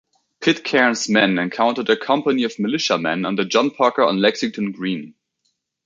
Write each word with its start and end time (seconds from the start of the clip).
Pitcairn's 0.39 1.07
men 1.09 1.37
encountered 1.37 1.87
a 1.91 1.95
company 1.95 2.41
of 2.43 2.57
militiamen 2.57 3.23
under 3.23 3.45
John 3.45 3.69
Parker 3.69 4.01
on 4.01 4.17
Lexington 4.19 4.71
Green. 4.71 5.13